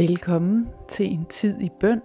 Velkommen 0.00 0.68
til 0.88 1.12
en 1.12 1.24
tid 1.24 1.60
i 1.60 1.70
bøn. 1.80 2.02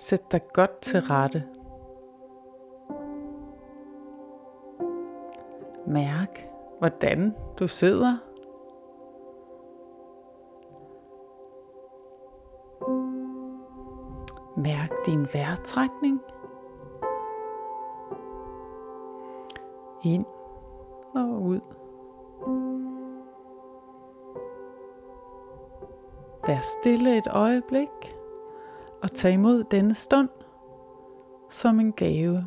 Sæt 0.00 0.32
dig 0.32 0.40
godt 0.52 0.80
til 0.82 1.00
rette. 1.00 1.44
Mærk, 5.86 6.48
hvordan 6.78 7.34
du 7.58 7.68
sidder. 7.68 8.16
Mærk 14.56 14.90
din 15.06 15.26
vejrtrækning. 15.32 16.20
Ind 20.04 20.24
og 21.14 21.42
ud. 21.42 21.60
Vær 26.46 26.60
stille 26.60 27.18
et 27.18 27.26
øjeblik 27.30 28.14
og 29.02 29.12
tag 29.12 29.32
imod 29.32 29.64
denne 29.64 29.94
stund 29.94 30.28
som 31.50 31.80
en 31.80 31.92
gave. 31.92 32.46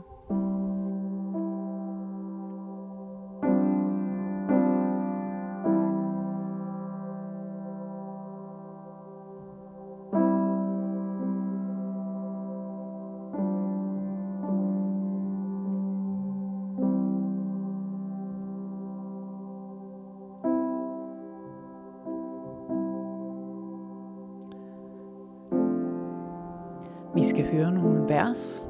Skal 27.38 27.52
høre 27.52 27.72
nogle 27.72 28.10
vers 28.10 28.66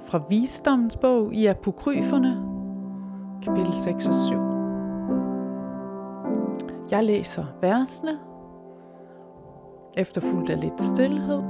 fra 0.00 0.22
Visdommens 0.28 0.96
bog 0.96 1.34
i 1.34 1.46
Apokryferne, 1.46 2.42
kapitel 3.42 3.74
6 3.74 4.06
og 4.06 4.14
7. 4.14 4.34
Jeg 6.90 7.04
læser 7.04 7.44
versene, 7.60 8.18
efterfulgt 9.96 10.50
af 10.50 10.60
lidt 10.60 10.80
stillhed, 10.80 11.42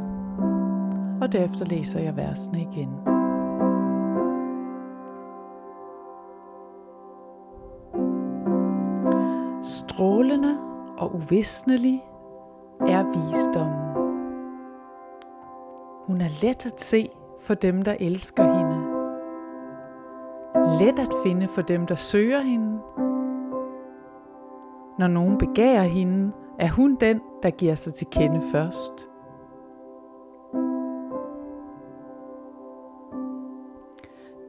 og 1.20 1.32
derefter 1.32 1.64
læser 1.64 2.00
jeg 2.00 2.16
versene 2.16 2.60
igen. 2.60 2.90
Strålende 9.62 10.56
og 10.98 11.14
uvisnelig 11.14 12.04
er 12.80 13.04
visdommen. 13.04 13.83
Hun 16.06 16.20
er 16.20 16.28
let 16.42 16.66
at 16.66 16.80
se 16.80 17.08
for 17.40 17.54
dem, 17.54 17.82
der 17.82 17.96
elsker 18.00 18.42
hende. 18.42 18.94
Let 20.84 20.98
at 20.98 21.12
finde 21.24 21.48
for 21.48 21.62
dem, 21.62 21.86
der 21.86 21.94
søger 21.94 22.40
hende. 22.40 22.78
Når 24.98 25.06
nogen 25.06 25.38
begærer 25.38 25.82
hende, 25.82 26.32
er 26.58 26.68
hun 26.68 26.96
den, 27.00 27.20
der 27.42 27.50
giver 27.50 27.74
sig 27.74 27.94
til 27.94 28.06
kende 28.06 28.42
først. 28.52 29.08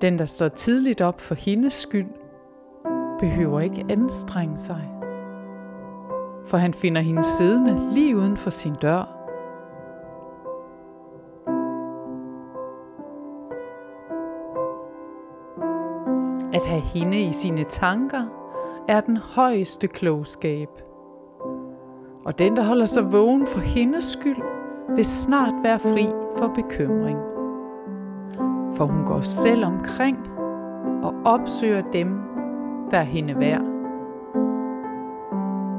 Den, 0.02 0.20
der 0.20 0.26
står 0.26 0.48
tidligt 0.48 1.02
op 1.02 1.22
for 1.22 1.36
hendes 1.36 1.74
skyld, 1.74 2.10
behøver 3.20 3.60
ikke 3.60 3.86
anstrenge 3.90 4.58
sig. 4.58 4.92
For 6.46 6.58
han 6.58 6.74
finder 6.74 7.02
hende 7.02 7.24
siddende 7.24 7.94
lige 7.94 8.18
uden 8.18 8.38
for 8.38 8.50
sin 8.50 8.74
dør. 8.74 9.15
At 16.56 16.66
have 16.66 16.82
hende 16.82 17.22
i 17.22 17.34
sine 17.34 17.64
tanker 17.64 18.24
er 18.88 19.02
den 19.02 19.18
højeste 19.18 19.88
klogskab. 19.88 20.70
Og 22.26 22.40
den, 22.40 22.58
der 22.58 22.64
holder 22.64 22.86
sig 22.86 23.14
vågen 23.14 23.48
for 23.48 23.60
hendes 23.60 24.04
skyld, 24.04 24.42
vil 24.96 25.06
snart 25.06 25.54
være 25.64 25.80
fri 25.80 26.08
for 26.38 26.48
bekymring. 26.48 27.20
For 28.78 28.86
hun 28.86 29.06
går 29.06 29.22
selv 29.22 29.66
omkring 29.66 30.18
og 31.04 31.14
opsøger 31.26 31.84
dem, 31.94 32.20
der 32.92 32.98
er 32.98 33.04
hende 33.04 33.40
værd. 33.40 33.66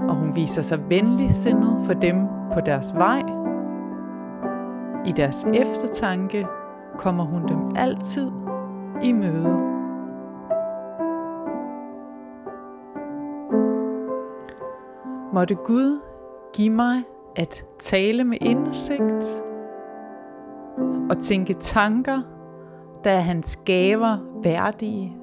Og 0.08 0.16
hun 0.16 0.36
viser 0.36 0.62
sig 0.62 0.90
venligsindet 0.90 1.76
for 1.86 1.92
dem 1.92 2.16
på 2.52 2.60
deres 2.60 2.94
vej. 2.94 3.22
I 5.06 5.12
deres 5.12 5.46
eftertanke 5.54 6.46
kommer 6.98 7.24
hun 7.24 7.48
dem 7.48 7.76
altid 7.76 8.30
i 9.02 9.12
møde. 9.12 9.75
Måtte 15.36 15.54
Gud 15.54 16.00
give 16.52 16.70
mig 16.70 17.02
at 17.36 17.64
tale 17.78 18.24
med 18.24 18.38
indsigt 18.40 19.42
og 21.10 21.18
tænke 21.18 21.54
tanker, 21.54 22.22
der 23.04 23.10
er 23.10 23.20
hans 23.20 23.56
gaver 23.56 24.16
værdige. 24.42 25.16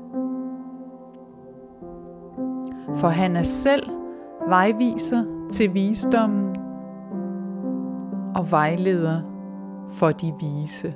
For 2.96 3.07
han 3.07 3.35
er 3.35 3.44
selv 3.44 3.90
vejviser 4.47 5.47
til 5.52 5.73
visdommen 5.73 6.56
og 8.35 8.52
vejleder 8.52 9.22
for 9.88 10.12
de 10.12 10.34
vise. 10.40 10.96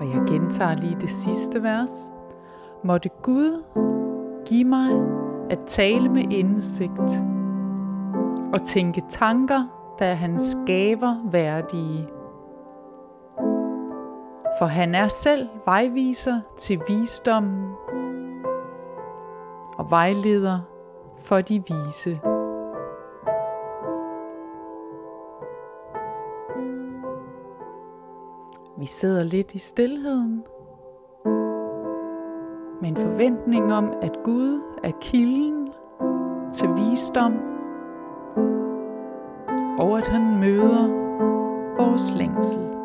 Og 0.00 0.06
jeg 0.06 0.22
gentager 0.28 0.74
lige 0.74 0.96
det 1.00 1.10
sidste 1.10 1.62
vers. 1.62 2.19
Måtte 2.84 3.08
Gud 3.22 3.64
give 4.46 4.64
mig 4.64 4.90
at 5.50 5.58
tale 5.66 6.08
med 6.08 6.32
indsigt 6.32 7.22
og 8.52 8.62
tænke 8.62 9.02
tanker, 9.08 9.94
der 9.98 10.06
er 10.06 10.14
hans 10.14 10.56
gaver 10.66 11.30
værdige. 11.30 12.08
For 14.58 14.66
han 14.66 14.94
er 14.94 15.08
selv 15.08 15.48
vejviser 15.64 16.40
til 16.58 16.80
visdommen 16.88 17.72
og 19.78 19.90
vejleder 19.90 20.60
for 21.16 21.40
de 21.40 21.62
vise. 21.68 22.20
Vi 28.78 28.86
sidder 28.86 29.22
lidt 29.22 29.54
i 29.54 29.58
stillheden 29.58 30.44
med 32.80 32.88
en 32.88 32.96
forventning 32.96 33.72
om, 33.72 33.92
at 34.02 34.12
Gud 34.24 34.60
er 34.84 34.92
kilden 35.00 35.68
til 36.52 36.68
visdom, 36.68 37.34
og 39.78 39.98
at 39.98 40.08
han 40.08 40.40
møder 40.40 40.88
vores 41.76 42.14
længsel. 42.16 42.79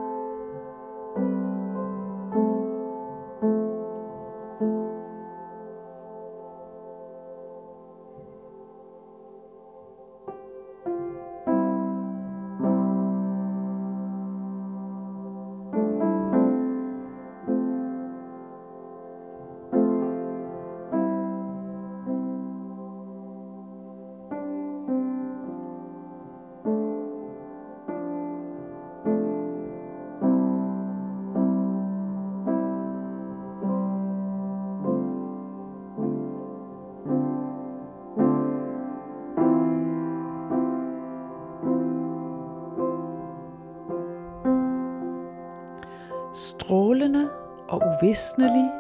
Strålende 46.36 47.30
og 47.70 47.82
uvisnelig 47.86 48.72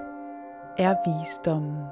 er 0.77 0.95
visdommen. 1.05 1.83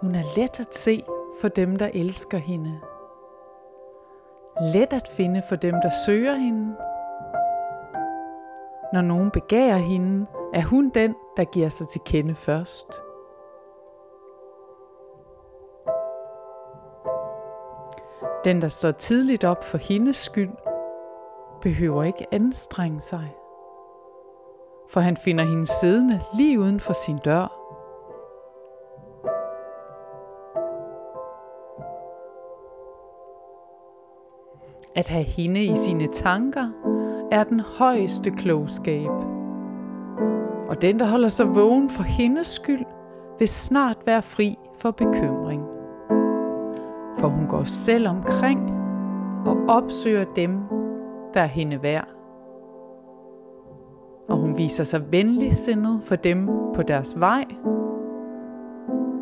Hun 0.00 0.14
er 0.14 0.22
let 0.36 0.60
at 0.60 0.74
se 0.74 1.04
for 1.40 1.48
dem, 1.48 1.76
der 1.76 1.90
elsker 1.94 2.38
hende. 2.38 2.80
Let 4.60 4.92
at 4.92 5.08
finde 5.08 5.42
for 5.48 5.56
dem, 5.56 5.74
der 5.82 5.90
søger 6.06 6.34
hende. 6.34 6.76
Når 8.92 9.02
nogen 9.02 9.30
begærer 9.30 9.76
hende, 9.76 10.26
er 10.54 10.62
hun 10.62 10.88
den, 10.88 11.14
der 11.36 11.44
giver 11.44 11.68
sig 11.68 11.88
til 11.88 12.00
kende 12.06 12.34
først. 12.34 12.92
Den, 18.44 18.62
der 18.62 18.68
står 18.68 18.90
tidligt 18.90 19.44
op 19.44 19.64
for 19.64 19.78
hendes 19.78 20.16
skyld, 20.16 20.52
behøver 21.62 22.02
ikke 22.02 22.26
anstrenge 22.34 23.00
sig. 23.00 23.34
For 24.90 25.00
han 25.00 25.16
finder 25.16 25.44
hende 25.44 25.66
siddende 25.66 26.20
lige 26.34 26.60
uden 26.60 26.80
for 26.80 26.92
sin 26.92 27.18
dør. 27.18 27.54
At 34.94 35.08
have 35.08 35.24
hende 35.24 35.64
i 35.64 35.76
sine 35.76 36.06
tanker 36.06 36.68
er 37.30 37.44
den 37.44 37.60
højeste 37.60 38.30
klogskab. 38.30 39.10
Og 40.68 40.82
den, 40.82 41.00
der 41.00 41.06
holder 41.06 41.28
sig 41.28 41.54
vågen 41.54 41.90
for 41.90 42.02
hendes 42.02 42.46
skyld, 42.46 42.84
vil 43.38 43.48
snart 43.48 43.96
være 44.06 44.22
fri 44.22 44.58
for 44.80 44.90
bekymring. 44.90 45.62
For 47.18 47.28
hun 47.28 47.46
går 47.46 47.64
selv 47.64 48.08
omkring 48.08 48.70
og 49.46 49.56
opsøger 49.68 50.24
dem, 50.36 50.60
der 51.34 51.40
er 51.40 51.46
hende 51.46 51.82
værd. 51.82 52.17
Og 54.28 54.36
hun 54.36 54.58
viser 54.58 54.84
sig 54.84 55.12
venligsindet 55.12 56.02
for 56.02 56.16
dem 56.16 56.48
på 56.74 56.82
deres 56.82 57.20
vej. 57.20 57.44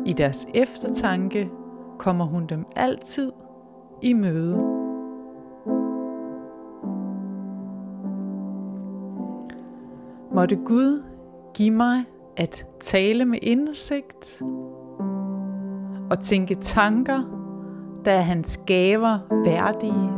I 0.05 0.13
deres 0.13 0.47
eftertanke 0.53 1.49
kommer 1.99 2.25
hun 2.25 2.45
dem 2.45 2.65
altid 2.75 3.31
i 4.01 4.13
møde. 4.13 4.57
Måtte 10.31 10.55
Gud 10.55 11.03
give 11.53 11.71
mig 11.71 12.03
at 12.37 12.67
tale 12.79 13.25
med 13.25 13.39
indsigt 13.41 14.41
og 16.09 16.19
tænke 16.19 16.55
tanker, 16.55 17.19
der 18.05 18.11
er 18.11 18.21
hans 18.21 18.57
gaver 18.65 19.19
værdige. 19.45 20.09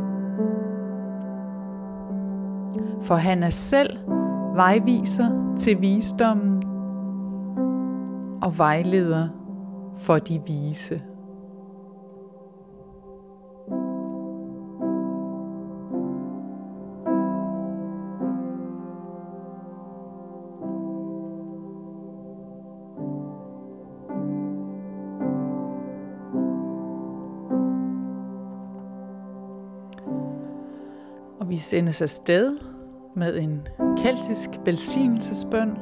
For 3.02 3.14
han 3.14 3.42
er 3.42 3.50
selv 3.50 3.98
vejviser 4.60 5.54
til 5.58 5.80
visdommen 5.80 6.62
og 8.42 8.58
vejleder 8.58 9.28
for 9.94 10.18
de 10.18 10.42
vise. 10.46 11.02
Og 31.40 31.48
vi 31.48 31.56
sendes 31.56 32.02
afsted 32.02 32.69
med 33.14 33.38
en 33.38 33.68
keltisk 33.96 34.50
velsignelsesbøn. 34.64 35.78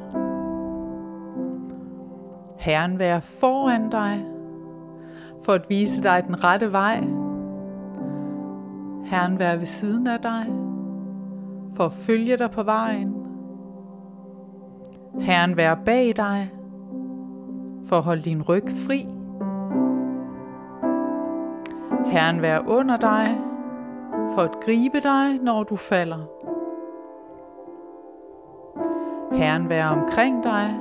Herren 2.57 2.99
være 2.99 3.21
foran 3.21 3.89
dig, 3.89 4.25
for 5.45 5.53
at 5.53 5.65
vise 5.69 6.03
dig 6.03 6.23
den 6.27 6.43
rette 6.43 6.71
vej. 6.71 7.03
Herren 9.05 9.39
være 9.39 9.59
ved 9.59 9.65
siden 9.65 10.07
af 10.07 10.19
dig, 10.19 10.45
for 11.75 11.85
at 11.85 11.91
følge 11.91 12.37
dig 12.37 12.51
på 12.51 12.63
vejen. 12.63 13.15
Herren 15.19 15.57
være 15.57 15.77
bag 15.85 16.13
dig, 16.15 16.51
for 17.85 17.95
at 17.97 18.03
holde 18.03 18.21
din 18.21 18.41
ryg 18.41 18.69
fri. 18.87 19.07
Herren 22.05 22.41
være 22.41 22.67
under 22.67 22.97
dig, 22.97 23.37
for 24.35 24.41
at 24.41 24.51
gribe 24.65 24.99
dig, 24.99 25.39
når 25.43 25.63
du 25.63 25.75
falder. 25.75 26.38
Herren 29.31 29.69
være 29.69 29.89
omkring 29.89 30.43
dig, 30.43 30.79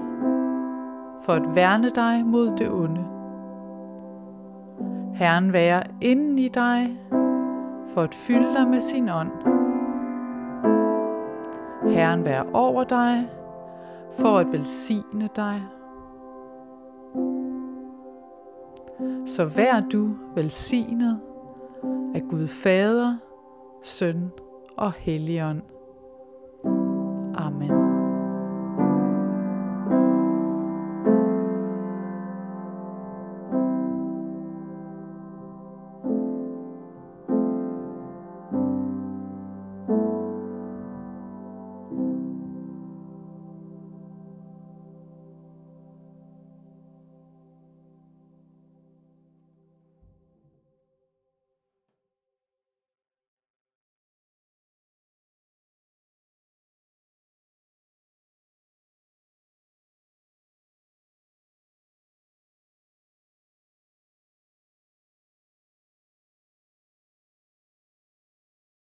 for 1.20 1.32
at 1.32 1.54
værne 1.54 1.90
dig 1.90 2.26
mod 2.26 2.56
det 2.56 2.70
onde. 2.70 3.04
Herren 5.14 5.52
være 5.52 5.82
inden 6.00 6.38
i 6.38 6.48
dig, 6.48 6.98
for 7.94 8.00
at 8.00 8.14
fylde 8.14 8.54
dig 8.54 8.68
med 8.68 8.80
sin 8.80 9.08
ånd. 9.08 9.32
Herren 11.92 12.24
være 12.24 12.44
over 12.52 12.84
dig, 12.84 13.30
for 14.20 14.38
at 14.38 14.52
velsigne 14.52 15.28
dig. 15.36 15.62
Så 19.26 19.44
vær 19.44 19.80
du 19.92 20.08
velsignet 20.34 21.20
af 22.14 22.22
Gud 22.30 22.46
Fader, 22.46 23.16
Søn 23.82 24.30
og 24.76 24.92
Helligånd. 24.92 25.62
Amen. 27.34 27.77